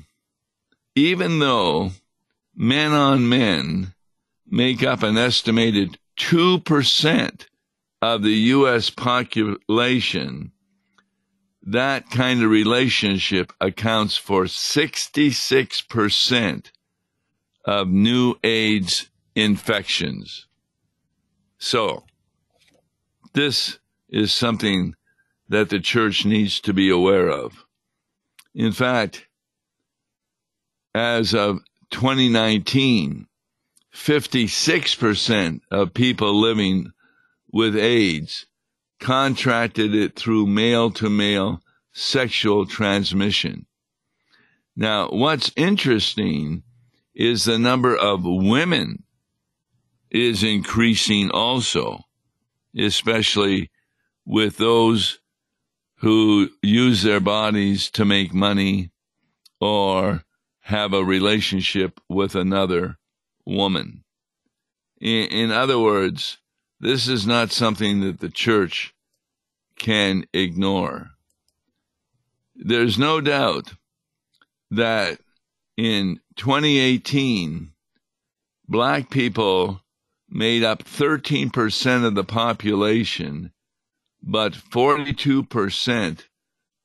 even 0.95 1.39
though 1.39 1.91
men 2.55 2.91
on 2.91 3.27
men 3.27 3.93
make 4.47 4.83
up 4.83 5.03
an 5.03 5.17
estimated 5.17 5.97
2% 6.17 7.45
of 8.01 8.23
the 8.23 8.29
U.S. 8.29 8.89
population, 8.89 10.51
that 11.65 12.09
kind 12.11 12.43
of 12.43 12.49
relationship 12.49 13.51
accounts 13.59 14.17
for 14.17 14.43
66% 14.43 16.71
of 17.65 17.87
new 17.87 18.35
AIDS 18.43 19.09
infections. 19.35 20.45
So, 21.57 22.03
this 23.33 23.79
is 24.09 24.31
something 24.31 24.95
that 25.49 25.69
the 25.69 25.79
church 25.79 26.25
needs 26.25 26.59
to 26.61 26.73
be 26.73 26.89
aware 26.89 27.29
of. 27.29 27.65
In 28.53 28.71
fact, 28.71 29.27
as 30.93 31.33
of 31.33 31.59
2019, 31.89 33.27
56% 33.93 35.61
of 35.71 35.93
people 35.93 36.39
living 36.39 36.91
with 37.51 37.75
AIDS 37.75 38.45
contracted 39.05 39.93
it 39.93 40.15
through 40.15 40.47
male 40.47 40.89
to 40.89 41.07
male 41.07 41.61
sexual 41.93 42.65
transmission. 42.65 43.67
Now, 44.75 45.09
what's 45.09 45.51
interesting 45.55 46.63
is 47.13 47.45
the 47.45 47.59
number 47.59 47.95
of 47.95 48.21
women 48.23 49.03
is 50.09 50.43
increasing 50.43 51.29
also, 51.29 51.99
especially 52.75 53.69
with 54.25 54.57
those 54.57 55.19
who 55.97 56.49
use 56.63 57.03
their 57.03 57.19
bodies 57.19 57.91
to 57.91 58.05
make 58.05 58.33
money 58.33 58.89
or 59.61 60.23
have 60.61 60.93
a 60.93 61.05
relationship 61.05 62.01
with 62.09 62.33
another 62.33 62.97
woman. 63.45 64.03
In, 64.99 65.27
in, 65.27 65.51
other 65.51 65.77
words, 65.77 66.39
this 66.79 67.07
is 67.07 67.27
not 67.27 67.51
something 67.51 68.01
that 68.01 68.19
the 68.19 68.29
church 68.29 68.94
can 69.77 70.25
ignore. 70.33 71.09
There's 72.55 72.97
no 72.97 73.21
doubt 73.21 73.73
that 74.71 75.19
in 75.77 76.19
2018, 76.37 77.71
black 78.67 79.09
people 79.09 79.81
made 80.29 80.63
up 80.63 80.83
13% 80.83 82.05
of 82.05 82.15
the 82.15 82.23
population 82.23 83.51
but 84.25 84.53
42% 84.53 86.23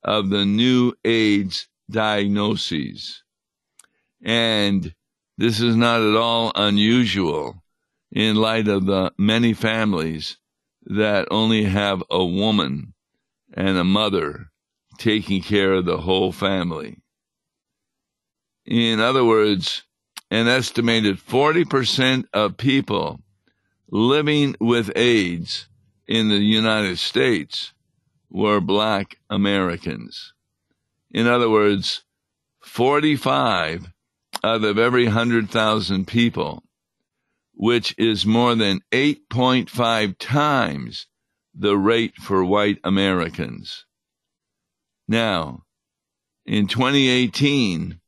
of 0.04 0.28
the 0.28 0.44
new 0.44 0.92
AIDS 1.04 1.68
diagnoses. 1.90 3.22
And 4.22 4.94
this 5.38 5.60
is 5.60 5.74
not 5.74 6.02
at 6.02 6.16
all 6.16 6.52
unusual 6.54 7.62
in 8.12 8.36
light 8.36 8.68
of 8.68 8.84
the 8.84 9.12
many 9.16 9.54
families 9.54 10.36
that 10.84 11.28
only 11.30 11.64
have 11.64 12.02
a 12.10 12.24
woman 12.24 12.94
and 13.52 13.76
a 13.76 13.84
mother 13.84 14.50
taking 14.98 15.42
care 15.42 15.72
of 15.72 15.84
the 15.84 15.98
whole 15.98 16.32
family. 16.32 16.98
In 18.66 19.00
other 19.00 19.24
words, 19.24 19.82
an 20.30 20.46
estimated 20.46 21.18
40% 21.18 22.24
of 22.32 22.56
people 22.56 23.20
living 23.90 24.54
with 24.60 24.92
AIDS 24.94 25.68
in 26.06 26.28
the 26.28 26.38
United 26.38 26.98
States 26.98 27.72
were 28.30 28.60
black 28.60 29.16
Americans. 29.28 30.32
In 31.10 31.26
other 31.26 31.50
words, 31.50 32.04
45 32.60 33.86
out 34.44 34.64
of 34.64 34.78
every 34.78 35.04
100,000 35.04 36.06
people, 36.06 36.62
which 37.60 37.94
is 37.98 38.24
more 38.24 38.54
than 38.54 38.80
8.5 38.90 40.16
times 40.18 41.06
the 41.54 41.76
rate 41.76 42.16
for 42.16 42.42
white 42.42 42.78
Americans. 42.82 43.84
Now, 45.06 45.64
in 46.46 46.68
2018, 46.68 48.00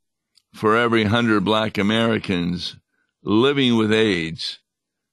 for 0.54 0.74
every 0.74 1.02
100 1.02 1.44
black 1.44 1.76
Americans 1.76 2.76
living 3.22 3.76
with 3.76 3.92
AIDS, 3.92 4.58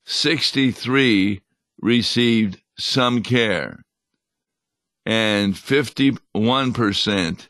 63 0.05 1.41
received 1.81 2.61
some 2.77 3.21
care, 3.21 3.83
and 5.05 5.53
51% 5.53 7.49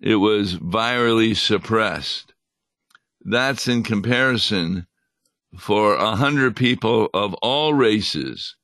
it 0.00 0.16
was 0.16 0.56
virally 0.56 1.36
suppressed. 1.36 2.34
That's 3.24 3.68
in 3.68 3.84
comparison 3.84 4.88
for 5.56 5.96
100 5.96 6.56
people 6.56 7.08
of 7.12 7.34
all 7.34 7.74
races 7.74 8.56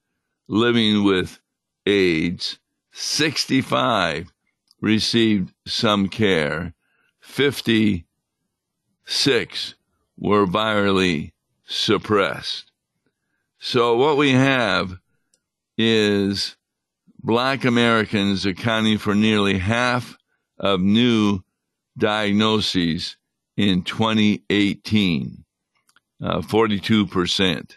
living 0.48 1.04
with 1.04 1.38
AIDS, 1.86 2.58
65 2.92 4.32
received 4.80 5.52
some 5.66 6.08
care, 6.08 6.72
56 7.20 9.74
were 10.18 10.46
virally 10.46 11.32
suppressed. 11.66 12.72
So 13.58 13.96
what 13.96 14.16
we 14.16 14.32
have 14.32 14.98
is 15.76 16.56
black 17.18 17.64
Americans 17.64 18.46
accounting 18.46 18.98
for 18.98 19.14
nearly 19.14 19.58
half 19.58 20.16
of 20.58 20.80
new 20.80 21.40
diagnoses 21.98 23.16
in 23.56 23.82
2018, 23.82 25.44
uh, 26.22 26.40
42%. 26.40 27.76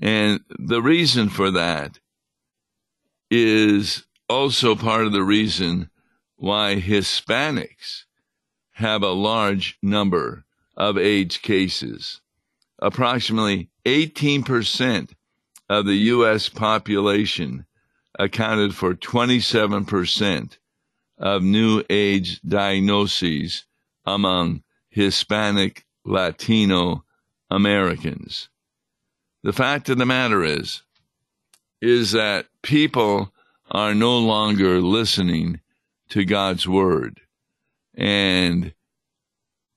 And 0.00 0.40
the 0.48 0.82
reason 0.82 1.28
for 1.28 1.50
that 1.52 1.98
is 3.30 4.04
also 4.28 4.74
part 4.74 5.06
of 5.06 5.12
the 5.12 5.22
reason 5.22 5.90
why 6.36 6.80
Hispanics 6.80 8.04
have 8.72 9.02
a 9.02 9.12
large 9.12 9.78
number 9.82 10.44
of 10.76 10.98
AIDS 10.98 11.38
cases. 11.38 12.20
Approximately 12.80 13.70
18% 13.84 15.10
of 15.68 15.86
the 15.86 15.94
U.S. 15.94 16.48
population 16.48 17.64
accounted 18.18 18.74
for 18.74 18.94
27% 18.94 20.58
of 21.18 21.42
new 21.42 21.82
AIDS 21.88 22.40
diagnoses 22.40 23.64
among 24.04 24.62
Hispanic 24.90 25.86
Latino 26.04 27.04
Americans. 27.52 28.48
The 29.42 29.52
fact 29.52 29.88
of 29.90 29.98
the 29.98 30.06
matter 30.06 30.42
is, 30.42 30.82
is 31.80 32.12
that 32.12 32.46
people 32.62 33.32
are 33.70 33.94
no 33.94 34.18
longer 34.18 34.80
listening 34.80 35.60
to 36.08 36.24
God's 36.24 36.66
word. 36.66 37.20
And 37.94 38.72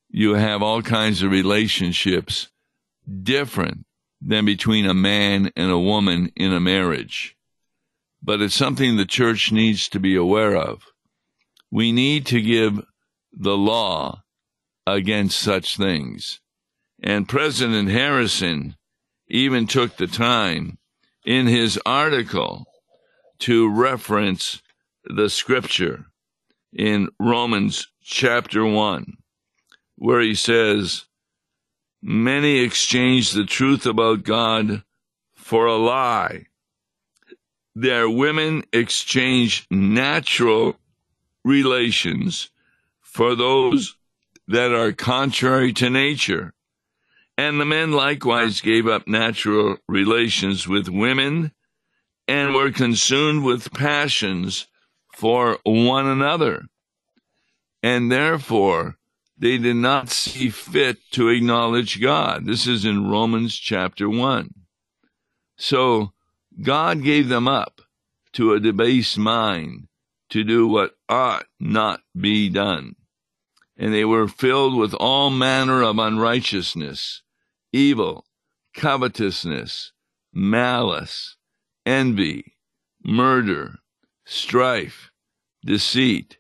you 0.10 0.36
have 0.36 0.62
all 0.62 0.82
kinds 0.82 1.22
of 1.22 1.32
relationships 1.32 2.50
different 3.24 3.86
than 4.22 4.46
between 4.46 4.86
a 4.86 4.94
man 4.94 5.52
and 5.56 5.70
a 5.70 5.80
woman 5.80 6.32
in 6.36 6.54
a 6.54 6.60
marriage. 6.62 7.36
But 8.24 8.42
it's 8.42 8.56
something 8.56 8.96
the 8.96 9.06
church 9.06 9.52
needs 9.52 9.90
to 9.90 10.00
be 10.00 10.16
aware 10.16 10.56
of. 10.56 10.84
We 11.72 11.92
need 11.92 12.26
to 12.28 12.42
give 12.42 12.82
the 13.34 13.58
law 13.58 14.24
against 14.88 15.38
such 15.38 15.76
things. 15.76 16.40
And 17.06 17.30
President 17.30 17.90
Harrison 17.90 18.76
even 19.28 19.68
took 19.68 19.96
the 19.96 20.08
time 20.08 20.80
in 21.24 21.46
his 21.46 21.80
article 21.86 22.66
to 23.40 23.70
reference 23.70 24.64
the 25.04 25.30
scripture 25.30 26.06
in 26.74 27.10
Romans 27.20 27.90
chapter 28.02 28.66
1, 28.66 29.18
where 29.98 30.20
he 30.20 30.34
says, 30.34 31.06
Many 32.02 32.58
exchange 32.58 33.34
the 33.34 33.46
truth 33.46 33.86
about 33.86 34.24
God 34.24 34.84
for 35.36 35.68
a 35.68 35.78
lie. 35.78 36.48
Their 37.76 38.10
women 38.10 38.64
exchange 38.74 39.68
natural 39.70 40.78
relations 41.44 42.50
for 43.00 43.36
those 43.36 43.96
that 44.48 44.74
are 44.74 44.92
contrary 44.92 45.72
to 45.74 45.92
nature. 45.92 46.55
And 47.38 47.60
the 47.60 47.66
men 47.66 47.92
likewise 47.92 48.62
gave 48.62 48.88
up 48.88 49.08
natural 49.08 49.78
relations 49.88 50.68
with 50.68 50.88
women 50.88 51.52
and 52.28 52.54
were 52.54 52.72
consumed 52.72 53.44
with 53.44 53.74
passions 53.74 54.68
for 55.14 55.60
one 55.64 56.08
another. 56.08 56.64
And 57.84 58.12
therefore, 58.12 58.98
they 59.38 59.58
did 59.58 59.76
not 59.76 60.10
see 60.10 60.50
fit 60.50 60.98
to 61.12 61.30
acknowledge 61.30 62.02
God. 62.02 62.46
This 62.46 62.68
is 62.68 62.86
in 62.86 63.10
Romans 63.10 63.56
chapter 63.56 64.10
1. 64.10 64.54
So, 65.58 66.14
God 66.62 67.04
gave 67.04 67.28
them 67.28 67.48
up 67.48 67.82
to 68.34 68.54
a 68.54 68.60
debased 68.60 69.18
mind 69.18 69.88
to 70.30 70.44
do 70.44 70.68
what 70.68 70.96
ought 71.10 71.46
not 71.60 72.02
be 72.20 72.50
done. 72.50 72.96
And 73.78 73.94
they 73.94 74.06
were 74.06 74.28
filled 74.28 74.76
with 74.76 74.94
all 74.94 75.30
manner 75.30 75.82
of 75.82 76.00
unrighteousness, 76.00 77.22
evil, 77.74 78.26
covetousness, 78.74 79.92
malice, 80.34 81.36
envy, 81.86 82.56
murder, 83.04 83.80
strife, 84.26 85.12
deceit, 85.64 86.38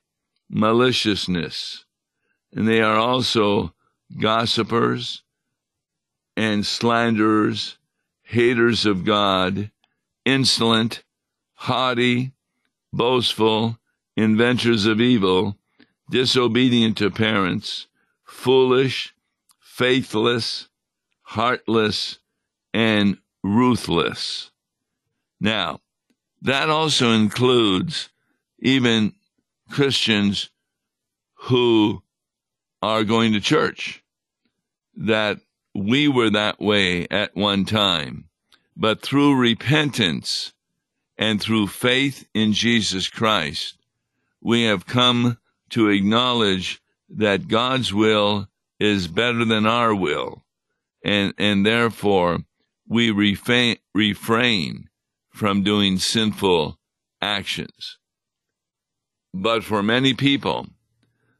maliciousness. 0.49 1.85
And 2.53 2.67
they 2.67 2.81
are 2.81 2.97
also 2.97 3.73
gossipers 4.19 5.23
and 6.37 6.65
slanderers, 6.65 7.77
haters 8.23 8.85
of 8.85 9.05
God, 9.05 9.71
insolent, 10.25 11.03
haughty, 11.53 12.33
boastful, 12.91 13.77
inventors 14.15 14.85
of 14.85 15.01
evil, 15.01 15.57
disobedient 16.09 16.97
to 16.97 17.09
parents, 17.09 17.87
foolish, 18.23 19.13
faithless, 19.59 20.69
heartless, 21.21 22.19
and 22.73 23.17
ruthless. 23.43 24.51
Now, 25.39 25.81
that 26.41 26.69
also 26.69 27.11
includes 27.11 28.09
even 28.59 29.13
Christians 29.69 30.49
who 31.33 32.03
are 32.81 33.03
going 33.03 33.33
to 33.33 33.41
church, 33.41 34.03
that 34.95 35.39
we 35.73 36.07
were 36.07 36.29
that 36.29 36.59
way 36.59 37.07
at 37.09 37.35
one 37.35 37.65
time, 37.65 38.29
but 38.77 39.01
through 39.01 39.35
repentance 39.35 40.53
and 41.17 41.41
through 41.41 41.67
faith 41.67 42.27
in 42.33 42.53
Jesus 42.53 43.09
Christ, 43.09 43.77
we 44.41 44.63
have 44.63 44.85
come 44.85 45.37
to 45.69 45.89
acknowledge 45.89 46.82
that 47.10 47.47
God's 47.47 47.93
will 47.93 48.47
is 48.80 49.08
better 49.08 49.45
than 49.45 49.65
our 49.65 49.93
will, 49.95 50.43
and, 51.04 51.34
and 51.38 51.65
therefore 51.65 52.39
we 52.88 53.12
refrain, 53.12 53.78
refrain 53.93 54.89
from 55.30 55.63
doing 55.63 55.97
sinful 55.97 56.78
actions. 57.21 57.97
But 59.34 59.63
for 59.63 59.84
many 59.84 60.13
people, 60.13 60.67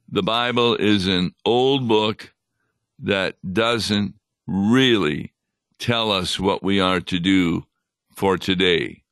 the 0.08 0.24
Bible 0.24 0.76
is 0.76 1.08
an 1.08 1.34
old 1.46 1.88
book 1.88 2.34
that 3.00 3.36
doesn't 3.54 4.16
really 4.48 5.34
tell 5.80 6.12
us 6.12 6.40
what 6.40 6.64
we 6.64 6.80
are 6.80 7.02
to 7.02 7.20
do 7.20 7.66
for 8.16 8.38
today. 8.38 9.04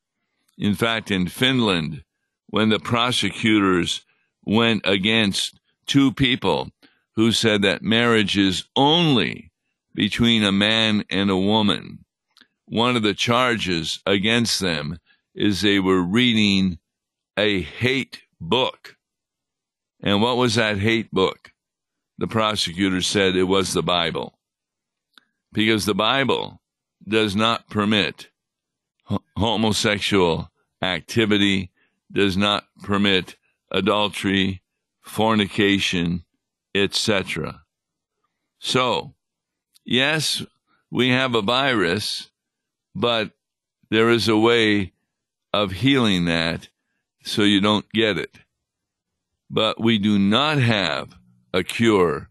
In 0.58 0.76
fact, 0.76 1.12
in 1.12 1.28
Finland, 1.28 2.04
when 2.48 2.70
the 2.70 2.80
prosecutors 2.80 4.06
went 4.46 4.82
against 4.86 5.60
two 5.86 6.12
people 6.12 6.70
who 7.16 7.32
said 7.32 7.62
that 7.62 7.82
marriage 7.82 8.38
is 8.38 8.66
only 8.76 9.52
between 9.94 10.44
a 10.44 10.52
man 10.52 11.04
and 11.10 11.30
a 11.30 11.38
woman, 11.38 12.06
one 12.66 12.96
of 12.96 13.04
the 13.04 13.14
charges 13.14 14.00
against 14.06 14.60
them 14.60 15.00
is 15.36 15.62
they 15.62 15.80
were 15.80 16.02
reading 16.02 16.80
a 17.38 17.62
hate 17.62 18.24
book. 18.40 18.98
And 20.02 20.22
what 20.22 20.38
was 20.38 20.56
that 20.56 20.80
hate 20.80 21.12
book? 21.12 21.52
The 22.18 22.28
prosecutor 22.28 23.02
said 23.02 23.36
it 23.36 23.44
was 23.44 23.74
the 23.74 23.84
Bible. 23.84 24.38
Because 25.52 25.86
the 25.86 25.96
Bible 25.96 26.62
does 27.08 27.36
not 27.36 27.70
permit 27.70 28.30
homosexual 29.38 30.50
activity, 30.82 31.72
does 32.12 32.36
not 32.38 32.66
permit 32.82 33.36
adultery, 33.74 34.62
fornication, 35.02 36.24
etc. 36.74 37.64
So, 38.60 39.16
yes, 39.84 40.44
we 40.90 41.10
have 41.10 41.36
a 41.36 41.42
virus, 41.42 42.30
but 42.96 43.32
there 43.90 44.10
is 44.10 44.28
a 44.28 44.38
way 44.38 44.94
of 45.52 45.72
healing 45.72 46.26
that 46.26 46.70
so 47.24 47.44
you 47.44 47.62
don't 47.62 47.90
get 47.92 48.18
it. 48.18 48.38
But 49.50 49.80
we 49.80 49.98
do 49.98 50.20
not 50.20 50.58
have 50.58 51.16
a 51.54 51.64
cure 51.64 52.30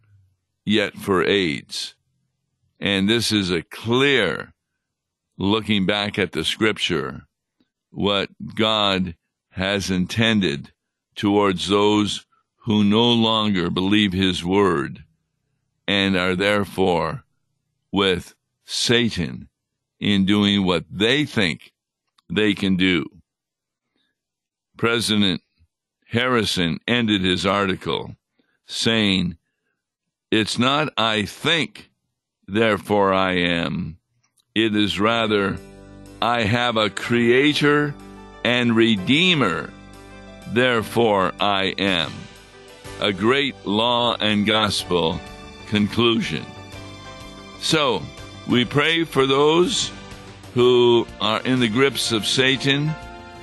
yet 0.64 0.94
for 0.94 1.24
AIDS. 1.24 1.94
And 2.81 3.09
this 3.09 3.33
is 3.33 3.50
a 3.50 3.62
clear 3.62 4.52
looking 5.38 5.87
back 5.87 6.18
at 6.18 6.33
the 6.33 6.44
scripture, 6.44 7.22
what 7.90 8.28
God 8.55 9.16
has 9.50 9.90
intended 9.90 10.71
towards 11.14 11.68
those 11.68 12.27
who 12.64 12.85
no 12.85 13.11
longer 13.11 13.70
believe 13.70 14.12
his 14.12 14.44
word 14.44 15.05
and 15.87 16.16
are 16.16 16.37
therefore 16.37 17.25
with 17.90 18.35
Satan 18.64 19.48
in 20.01 20.25
doing 20.25 20.64
what 20.64 20.85
they 20.90 21.25
think 21.25 21.72
they 22.31 22.55
can 22.55 22.77
do. 22.77 23.05
President 24.77 25.42
Harrison 26.09 26.79
ended 26.87 27.22
his 27.22 27.46
article 27.46 28.16
saying, 28.66 29.37
It's 30.31 30.59
not 30.59 30.92
I 30.96 31.25
think, 31.25 31.90
therefore 32.46 33.12
I 33.12 33.33
am. 33.33 33.98
It 34.55 34.75
is 34.77 35.01
rather, 35.01 35.59
I 36.20 36.42
have 36.42 36.77
a 36.77 36.90
creator 36.90 37.94
and 38.44 38.77
redeemer, 38.77 39.72
therefore 40.54 41.32
I 41.40 41.74
am. 41.78 42.12
A 43.00 43.12
great 43.12 43.54
law 43.66 44.16
and 44.18 44.46
gospel 44.46 45.20
conclusion. 45.68 46.44
So, 47.60 48.02
we 48.48 48.64
pray 48.64 49.04
for 49.04 49.26
those 49.26 49.90
who 50.54 51.06
are 51.20 51.40
in 51.40 51.60
the 51.60 51.68
grips 51.68 52.12
of 52.12 52.26
Satan, 52.26 52.94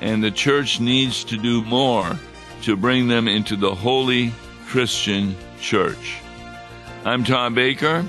and 0.01 0.23
the 0.23 0.31
church 0.31 0.79
needs 0.79 1.23
to 1.25 1.37
do 1.37 1.63
more 1.63 2.17
to 2.63 2.75
bring 2.75 3.07
them 3.07 3.27
into 3.27 3.55
the 3.55 3.73
holy 3.73 4.33
Christian 4.67 5.35
church. 5.59 6.19
I'm 7.05 7.23
Tom 7.23 7.53
Baker 7.53 8.05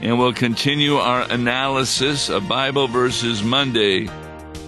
and 0.00 0.18
we'll 0.18 0.32
continue 0.32 0.96
our 0.96 1.22
analysis 1.30 2.28
of 2.28 2.48
Bible 2.48 2.86
verses 2.86 3.42
Monday 3.42 4.08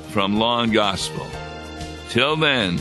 from 0.08 0.38
Law 0.38 0.62
and 0.62 0.72
Gospel. 0.72 1.26
Till 2.08 2.36
then, 2.36 2.80